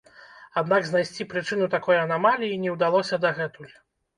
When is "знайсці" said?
0.87-1.27